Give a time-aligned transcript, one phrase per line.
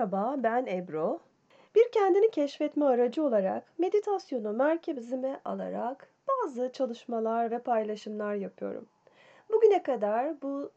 [0.00, 1.20] Merhaba, ben Ebru.
[1.74, 8.86] Bir kendini keşfetme aracı olarak meditasyonu merkezime alarak bazı çalışmalar ve paylaşımlar yapıyorum.
[9.52, 10.70] Bugüne kadar bu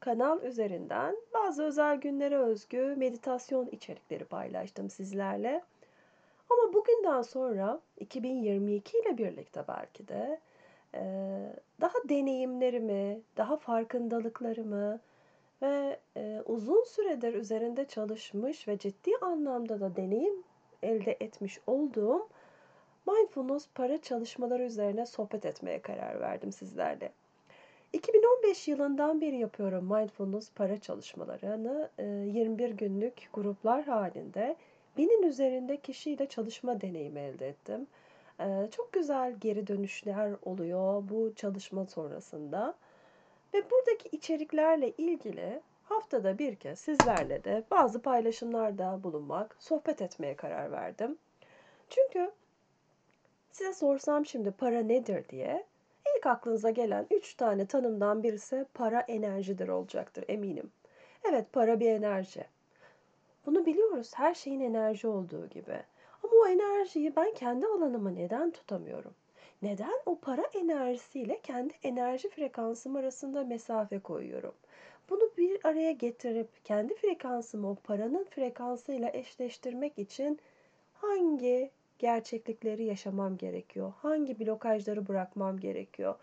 [0.00, 5.62] kanal üzerinden bazı özel günlere özgü meditasyon içerikleri paylaştım sizlerle.
[6.50, 10.40] Ama bugünden sonra 2022 ile birlikte belki de
[11.80, 15.00] daha deneyimlerimi, daha farkındalıklarımı
[15.62, 20.42] ve eee, uzun süredir üzerinde çalışmış ve ciddi anlamda da deneyim
[20.82, 22.28] elde etmiş olduğum
[23.06, 27.12] mindfulness para çalışmaları üzerine sohbet etmeye karar verdim sizlerle.
[27.92, 34.56] 2015 yılından beri yapıyorum mindfulness para çalışmalarını eee, 21 günlük gruplar halinde
[34.96, 37.86] binin üzerinde kişiyle çalışma deneyimi elde ettim.
[38.40, 42.74] Eee, çok güzel geri dönüşler oluyor bu çalışma sonrasında.
[43.54, 50.72] Ve buradaki içeriklerle ilgili haftada bir kez sizlerle de bazı paylaşımlarda bulunmak, sohbet etmeye karar
[50.72, 51.18] verdim.
[51.90, 52.30] Çünkü
[53.52, 55.64] size sorsam şimdi para nedir diye
[56.16, 60.72] ilk aklınıza gelen üç tane tanımdan birisi para enerjidir olacaktır eminim.
[61.24, 62.44] Evet para bir enerji.
[63.46, 65.82] Bunu biliyoruz her şeyin enerji olduğu gibi.
[66.22, 69.14] Ama o enerjiyi ben kendi alanıma neden tutamıyorum?
[69.62, 74.54] Neden o para enerjisiyle kendi enerji frekansım arasında mesafe koyuyorum?
[75.10, 80.38] Bunu bir araya getirip kendi frekansımı o paranın frekansıyla eşleştirmek için
[80.94, 83.92] hangi gerçeklikleri yaşamam gerekiyor?
[83.96, 86.14] Hangi blokajları bırakmam gerekiyor?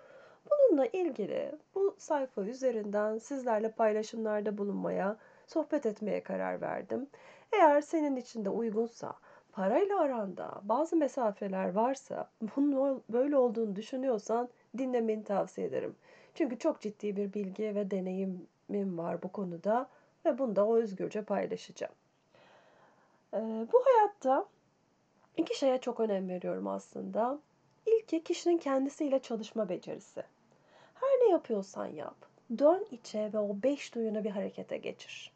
[0.52, 7.08] Bununla ilgili bu sayfa üzerinden sizlerle paylaşımlarda bulunmaya, sohbet etmeye karar verdim.
[7.54, 9.14] Eğer senin için de uygunsa,
[9.56, 15.96] parayla aranda bazı mesafeler varsa, bunun böyle olduğunu düşünüyorsan dinlemeni tavsiye ederim.
[16.34, 19.90] Çünkü çok ciddi bir bilgi ve deneyimim var bu konuda
[20.26, 21.94] ve bunu da o özgürce paylaşacağım.
[23.34, 23.38] Ee,
[23.74, 24.46] bu hayatta
[25.38, 27.40] iki şeye çok önem veriyorum aslında.
[27.86, 30.24] İlki kişinin kendisiyle çalışma becerisi.
[30.94, 32.16] Her ne yapıyorsan yap,
[32.58, 35.32] dön içe ve o beş duyunu bir harekete geçir.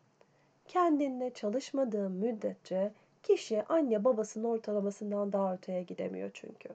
[0.67, 2.91] Kendinle çalışmadığın müddetçe
[3.23, 6.69] kişi anne babasının ortalamasından daha öteye gidemiyor çünkü.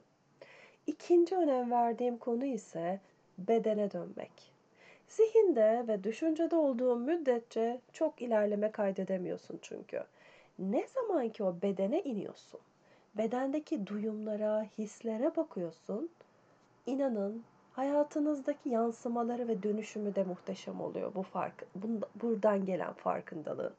[0.86, 3.00] İkinci önem verdiğim konu ise
[3.38, 4.52] bedene dönmek.
[5.08, 10.04] Zihinde ve düşüncede olduğun müddetçe çok ilerleme kaydedemiyorsun çünkü.
[10.58, 12.60] Ne zaman ki o bedene iniyorsun,
[13.14, 16.10] bedendeki duyumlara, hislere bakıyorsun,
[16.86, 21.66] inanın hayatınızdaki yansımaları ve dönüşümü de muhteşem oluyor bu fark,
[22.22, 23.74] buradan gelen farkındalığın.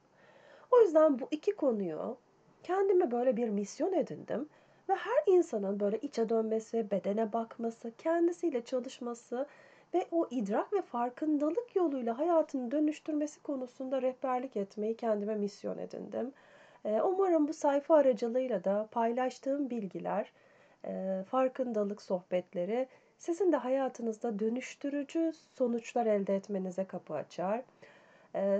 [0.71, 2.17] O yüzden bu iki konuyu
[2.65, 4.49] kendime böyle bir misyon edindim
[4.89, 9.45] ve her insanın böyle içe dönmesi, bedene bakması, kendisiyle çalışması
[9.93, 16.33] ve o idrak ve farkındalık yoluyla hayatını dönüştürmesi konusunda rehberlik etmeyi kendime misyon edindim.
[16.85, 20.31] Umarım bu sayfa aracılığıyla da paylaştığım bilgiler,
[21.25, 22.87] farkındalık sohbetleri
[23.17, 27.61] sizin de hayatınızda dönüştürücü sonuçlar elde etmenize kapı açar.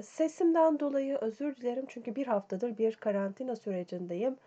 [0.03, 4.37] Sesimden dolayı özür dilerim çünkü bir haftadır bir karantina sürecindeyim.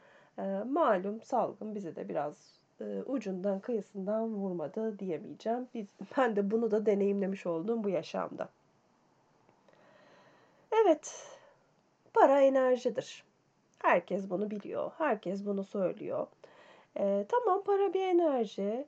[0.64, 2.58] Malum salgın bizi de biraz
[3.06, 5.68] ucundan kıyısından vurmadı diyemeyeceğim.
[5.74, 5.86] Biz,
[6.18, 8.48] ben de bunu da deneyimlemiş oldum bu yaşamda.
[10.72, 11.26] Evet,
[12.14, 13.24] para enerjidir.
[13.78, 16.26] Herkes bunu biliyor, herkes bunu söylüyor.
[16.96, 18.86] Ee, tamam para bir enerji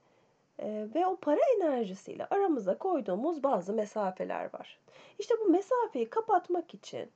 [0.95, 4.79] ve o para enerjisiyle aramıza koyduğumuz bazı mesafeler var.
[5.19, 7.11] İşte bu mesafeyi kapatmak için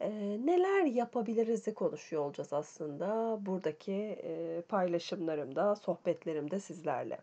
[0.00, 0.10] e,
[0.44, 4.18] neler yapabiliriz'i konuşuyor olacağız aslında buradaki
[4.68, 7.18] paylaşımlarımda, sohbetlerimde sizlerle.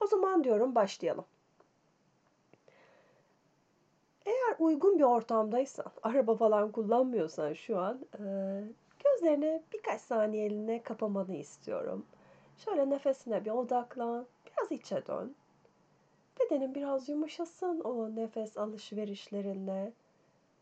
[0.00, 1.24] O zaman diyorum başlayalım.
[4.26, 8.00] Eğer uygun bir ortamdaysan, araba falan kullanmıyorsan şu an
[9.04, 12.06] gözlerini birkaç saniyeliğine kapamanı istiyorum.
[12.64, 14.26] Şöyle nefesine bir odaklan,
[14.60, 15.34] biraz içe dön.
[16.40, 19.92] Bedenin biraz yumuşasın o nefes alışverişlerinle.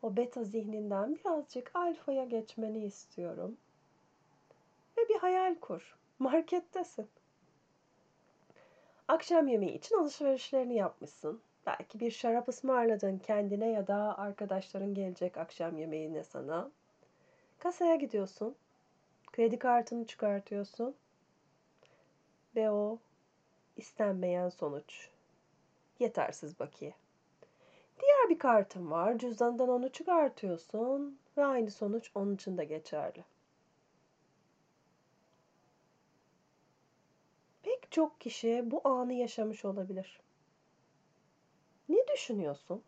[0.02, 3.56] O beta zihninden birazcık alfaya geçmeni istiyorum.
[4.98, 5.96] Ve bir hayal kur.
[6.18, 7.08] Markettesin.
[9.08, 11.40] Akşam yemeği için alışverişlerini yapmışsın.
[11.66, 16.70] Belki bir şarap ısmarladın kendine ya da arkadaşların gelecek akşam yemeğine sana.
[17.58, 18.56] Kasaya gidiyorsun.
[19.32, 20.94] Kredi kartını çıkartıyorsun.
[22.56, 22.98] Ve o
[23.78, 25.08] istenmeyen sonuç.
[25.98, 26.94] Yetersiz bakiye.
[28.00, 29.18] Diğer bir kartın var.
[29.18, 33.24] Cüzdandan onu çıkartıyorsun ve aynı sonuç onun için de geçerli.
[37.62, 40.20] Pek çok kişi bu anı yaşamış olabilir.
[41.88, 42.82] Ne düşünüyorsun?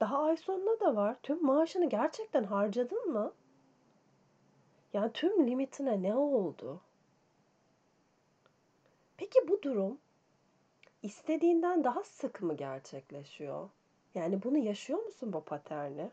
[0.00, 1.16] Daha ay sonuna da var.
[1.22, 3.32] Tüm maaşını gerçekten harcadın mı?
[4.92, 6.80] Yani tüm limitine ne oldu?
[9.34, 9.98] Peki bu durum
[11.02, 13.68] istediğinden daha sık mı gerçekleşiyor?
[14.14, 16.10] Yani bunu yaşıyor musun bu paterni?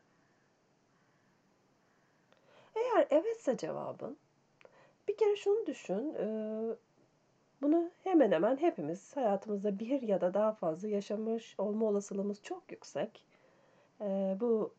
[2.75, 4.17] Eğer evetse cevabın,
[5.07, 6.75] bir kere şunu düşün, eee,
[7.61, 13.25] bunu hemen hemen hepimiz hayatımızda bir ya da daha fazla yaşamış olma olasılığımız çok yüksek.
[14.01, 14.73] Eee, bu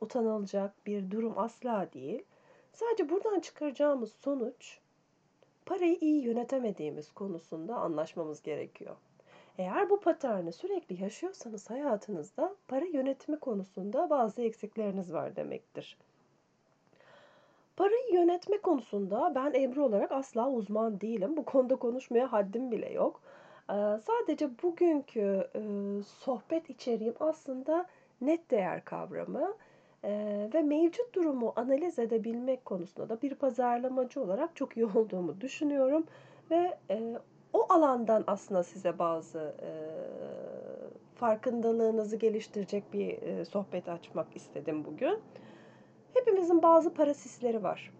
[0.00, 2.24] utanılacak bir durum asla değil.
[2.72, 4.80] Sadece buradan çıkaracağımız sonuç,
[5.66, 8.96] parayı iyi yönetemediğimiz konusunda anlaşmamız gerekiyor.
[9.58, 15.96] Eğer bu paterni sürekli yaşıyorsanız hayatınızda para yönetimi konusunda bazı eksikleriniz var demektir.
[17.76, 21.36] Parayı yönetme konusunda ben Ebru olarak asla uzman değilim.
[21.36, 23.20] Bu konuda konuşmaya haddim bile yok.
[23.70, 27.86] Eee, sadece bugünkü, eee, sohbet içeriğim aslında
[28.20, 29.54] net değer kavramı,
[30.54, 36.06] ve mevcut durumu analiz edebilmek konusunda da bir pazarlamacı olarak çok iyi olduğumu düşünüyorum
[36.50, 37.18] ve, eee,
[37.52, 45.22] o alandan aslında size bazı, eee, farkındalığınızı geliştirecek bir, eee, sohbet açmak istedim bugün.
[46.14, 47.94] Hepimizin bazı para sisleri var.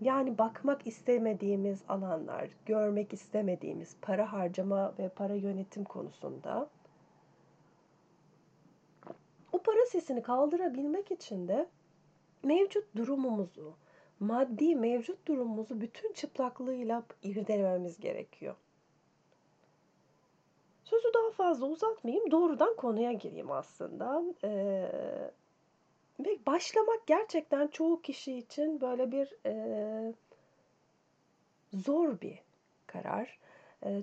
[0.00, 6.70] Yani bakmak istemediğimiz alanlar, görmek istemediğimiz para harcama ve para yönetim konusunda.
[9.56, 11.66] O para sesini kaldırabilmek için de
[12.42, 13.74] mevcut durumumuzu,
[14.20, 18.54] maddi mevcut durumumuzu bütün çıplaklığıyla irdelememiz gerekiyor.
[20.84, 24.22] Sözü daha fazla uzatmayayım, doğrudan konuya gireyim aslında.
[24.44, 25.30] Eee,
[26.20, 30.14] ve başlamak gerçekten çoğu kişi için böyle bir eee,
[31.72, 32.38] zor bir
[32.86, 33.38] karar.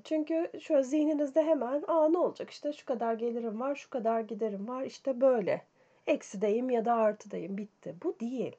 [0.03, 4.67] Çünkü şöyle zihninizde hemen, aa ne olacak işte şu kadar gelirim var, şu kadar giderim
[4.67, 5.61] var, işte böyle.
[6.07, 7.95] Eksideyim ya da artıdayım, bitti.
[8.03, 8.55] Bu değil.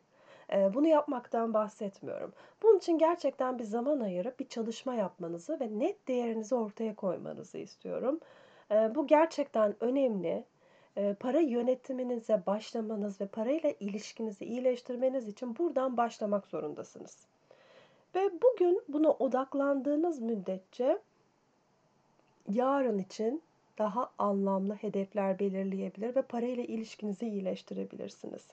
[0.52, 2.32] Bunu yapmaktan bahsetmiyorum.
[2.62, 8.20] Bunun için gerçekten bir zaman ayırıp bir çalışma yapmanızı ve net değerinizi ortaya koymanızı istiyorum.
[8.70, 10.44] Bu gerçekten önemli.
[11.20, 17.26] Para yönetiminize başlamanız ve parayla ilişkinizi iyileştirmeniz için buradan başlamak zorundasınız.
[18.14, 20.98] Ve bugün buna odaklandığınız müddetçe
[22.48, 23.42] yarın için
[23.78, 28.46] daha anlamlı hedefler belirleyebilir ve parayla ilişkinizi iyileştirebilirsiniz.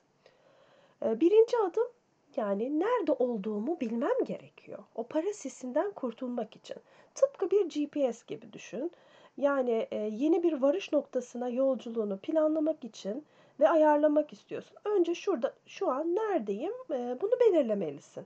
[1.03, 1.87] Eee, birinci adım
[2.35, 4.79] yani nerede olduğumu bilmem gerekiyor.
[4.95, 6.77] O para sisinden kurtulmak için.
[7.15, 8.91] Tıpkı bir GPS gibi düşün.
[9.37, 13.25] Yani e, yeni bir varış noktasına yolculuğunu planlamak için
[13.59, 14.77] ve ayarlamak istiyorsun.
[14.85, 18.25] Önce şurada şu an neredeyim e, bunu belirlemelisin.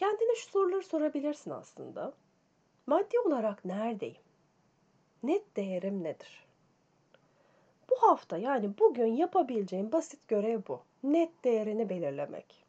[0.00, 2.12] Kendine şu soruları sorabilirsin aslında.
[2.86, 4.22] Maddi olarak neredeyim?
[5.22, 6.46] Net değerim nedir?
[7.90, 10.80] Bu hafta yani bugün yapabileceğim basit görev bu.
[11.02, 12.64] Net değerini belirlemek.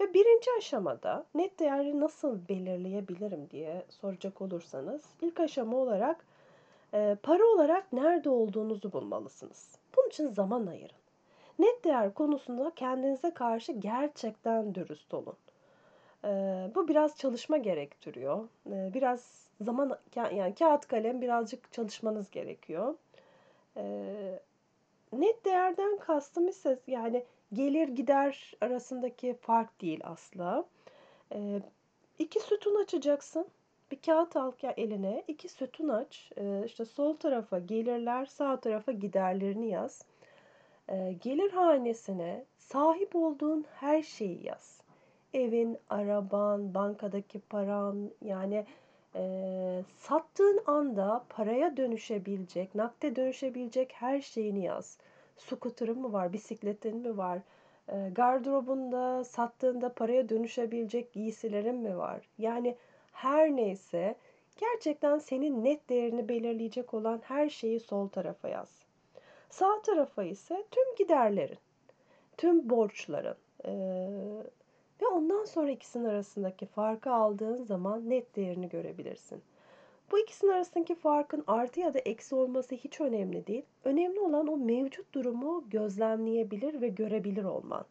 [0.00, 6.26] Ve birinci aşamada net değeri nasıl belirleyebilirim diye soracak olursanız ilk aşama olarak
[6.94, 9.78] e, para olarak nerede olduğunuzu bulmalısınız.
[9.96, 10.96] Bunun için zaman ayırın.
[11.58, 15.36] Net değer konusunda kendinize karşı gerçekten dürüst olun.
[16.74, 18.48] Bu biraz çalışma gerektiriyor.
[18.66, 22.94] Biraz zaman yani kağıt kalem birazcık çalışmanız gerekiyor.
[25.12, 30.64] Net değerden kastım ise yani gelir gider arasındaki fark değil asla.
[32.18, 33.46] İki sütun açacaksın.
[33.90, 36.32] Bir kağıt al eline, iki sütun aç.
[36.64, 40.04] İşte sol tarafa gelirler, sağ tarafa giderlerini yaz.
[41.22, 44.83] Gelir hanesine sahip olduğun her şeyi yaz.
[45.34, 48.64] Evin, araban, bankadaki paran, yani
[49.14, 54.98] e, sattığın anda paraya dönüşebilecek, nakde dönüşebilecek her şeyini yaz.
[55.36, 57.38] Scooter'ın mı var, bisikletin mi var,
[57.88, 62.28] e, gardırobunda sattığında paraya dönüşebilecek giysilerin mi var?
[62.38, 62.76] Yani
[63.12, 64.14] her neyse
[64.56, 68.84] gerçekten senin net değerini belirleyecek olan her şeyi sol tarafa yaz.
[69.50, 71.58] Sağ tarafa ise tüm giderlerin,
[72.36, 73.36] tüm borçların
[73.66, 73.72] e,
[75.02, 79.42] ve ondan sonra ikisinin arasındaki farkı aldığın zaman net değerini görebilirsin.
[80.10, 83.64] Bu ikisinin arasındaki farkın artı ya da eksi olması hiç önemli değil.
[83.84, 87.84] Önemli olan o mevcut durumu gözlemleyebilir ve görebilir olman.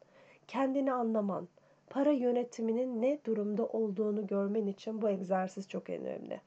[0.47, 1.47] Kendini anlaman.
[1.89, 6.41] Para yönetiminin ne durumda olduğunu görmen için bu egzersiz çok önemli.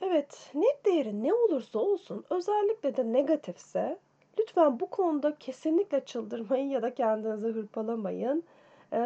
[0.00, 3.98] Evet, net değeri ne olursa olsun, özellikle de negatifse
[4.38, 8.44] lütfen bu konuda kesinlikle çıldırmayın ya da kendinizi hırpalamayın.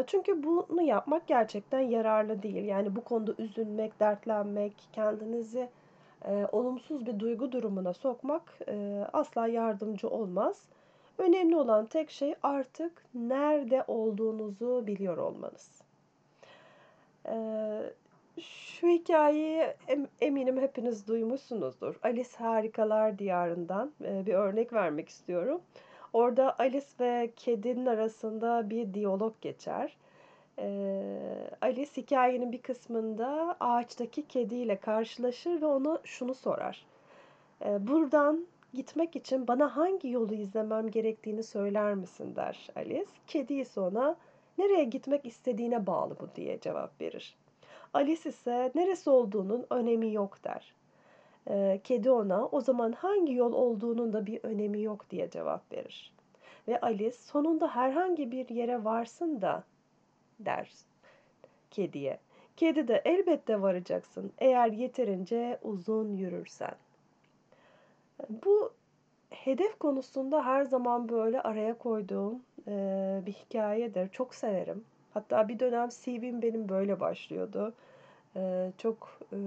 [0.07, 2.65] Çünkü bunu yapmak gerçekten yararlı değil.
[2.65, 5.69] Yani bu konuda üzülmek, dertlenmek, kendinizi
[6.53, 8.59] olumsuz bir duygu durumuna sokmak
[9.13, 10.63] asla yardımcı olmaz.
[11.19, 15.83] Önemli olan tek şey artık nerede olduğunuzu biliyor olmanız.
[17.27, 17.83] Ee,
[18.41, 19.63] şu hikayeyi
[20.21, 21.95] eminim hepiniz duymuşsunuzdur.
[22.03, 25.61] Alice Harikalar Diyarı'ndan e, bir örnek vermek istiyorum.
[26.13, 29.97] Orada Alice ve kedinin arasında bir diyalog geçer.
[30.59, 36.87] Ee, Alice hikayenin bir kısmında ağaçtaki kediyle karşılaşır ve ona şunu sorar.
[37.65, 43.11] Ee, buradan gitmek için bana hangi yolu izlemem gerektiğini söyler misin der Alice.
[43.27, 44.17] Kedi ise ona
[44.59, 47.37] nereye gitmek istediğine bağlı bu diye cevap verir.
[47.95, 50.75] Alice ise neresi olduğunun önemi yok der.
[51.51, 56.13] Ee, kedi ona o zaman hangi yol olduğunun da bir önemi yok diye cevap verir.
[56.69, 59.65] Ve Alice sonunda herhangi bir yere varsın da
[60.41, 60.71] der
[61.71, 62.19] kediye.
[62.57, 66.75] Kedi de elbette varacaksın eğer yeterince uzun yürürsen.
[68.29, 68.73] Bu
[69.31, 74.09] hedef konusunda her zaman böyle araya koyduğum e, bir hikayedir.
[74.09, 74.85] Çok severim.
[75.15, 77.75] Hatta bir dönem CV'm benim böyle başlıyordu.
[78.37, 79.39] E, çok e,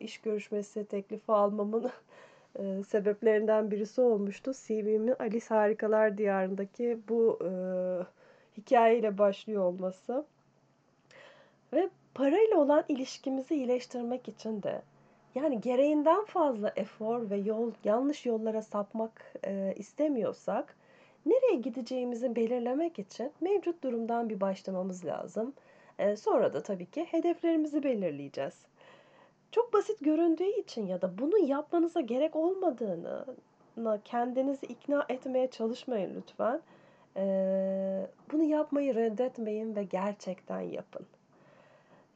[0.00, 1.90] iş görüşmesi teklifi almamın
[2.58, 4.52] e, sebeplerinden birisi olmuştu.
[4.66, 7.50] CV'min Alice Harikalar Diyarı'ndaki bu e,
[8.56, 10.24] hikayeyle başlıyor olması.
[11.72, 14.82] Ve parayla olan ilişkimizi iyileştirmek için de
[15.34, 20.76] yani gereğinden fazla efor ve yol yanlış yollara sapmak e, istemiyorsak
[21.26, 25.52] nereye gideceğimizi belirlemek için mevcut durumdan bir başlamamız lazım.
[25.98, 28.54] E, sonra da tabii ki hedeflerimizi belirleyeceğiz.
[29.52, 33.24] Çok basit göründüğü için ya da bunu yapmanıza gerek olmadığını
[34.04, 36.60] kendinizi ikna etmeye çalışmayın lütfen.
[37.16, 41.06] E, bunu yapmayı reddetmeyin ve gerçekten yapın.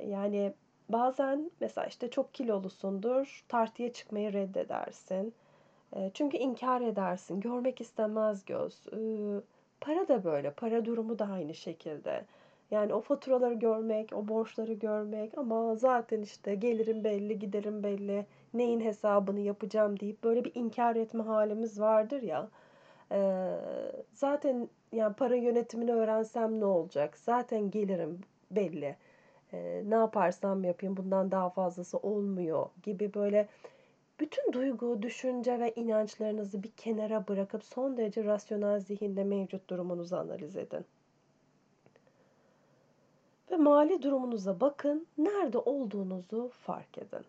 [0.06, 0.52] Yani
[0.88, 5.34] bazen mesela işte çok kilolusundur, tartıya çıkmayı reddedersin.
[6.14, 8.86] Çünkü inkar edersin, görmek istemez göz.
[9.80, 12.24] Para da böyle, para durumu da aynı şekilde.
[12.70, 18.80] Yani o faturaları görmek, o borçları görmek ama zaten işte gelirim belli, giderim belli, neyin
[18.80, 22.48] hesabını yapacağım deyip böyle bir inkar etme halimiz vardır ya.
[24.14, 27.18] Zaten yani para yönetimini öğrensem ne olacak?
[27.18, 28.20] Zaten gelirim
[28.50, 28.96] belli
[29.84, 33.48] ne yaparsam yapayım bundan daha fazlası olmuyor gibi böyle
[34.20, 40.56] bütün duygu, düşünce ve inançlarınızı bir kenara bırakıp son derece rasyonel zihinde mevcut durumunuzu analiz
[40.56, 40.84] edin.
[43.50, 47.24] Ve mali durumunuza bakın, nerede olduğunuzu fark edin.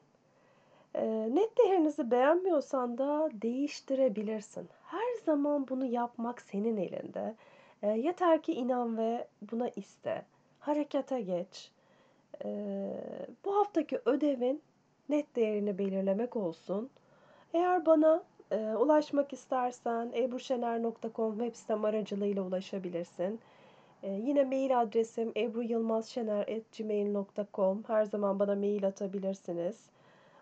[0.96, 4.70] E, net değerinizi beğenmiyorsan da değiştirebilirsin.
[4.86, 7.36] Her zaman bunu yapmak senin elinde.
[7.84, 10.26] E, yeter ki inan ve buna iste.
[10.60, 11.72] Harekete geç
[13.46, 14.62] bu haftaki ödevin
[15.10, 16.90] net değerini belirlemek olsun.
[17.54, 23.40] Eğer bana e, ulaşmak istersen ebruşener.com web sitem aracılığıyla ulaşabilirsin.
[24.04, 29.90] E, yine mail adresim ebruyılmazşener.gmail.com Her zaman bana mail atabilirsiniz.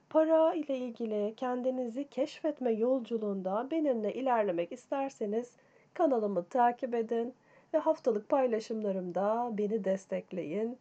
[0.09, 5.51] Para ile ilgili kendinizi keşfetme yolculuğunda benimle ilerlemek isterseniz
[5.93, 7.33] kanalımı takip edin
[7.73, 10.77] ve haftalık paylaşımlarımda beni destekleyin.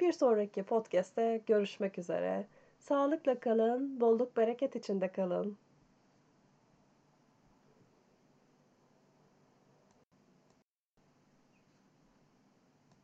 [0.00, 2.46] Bir sonraki podcast'te görüşmek üzere.
[2.82, 5.58] Sağlıkla kalın, bolluk bereket içinde kalın.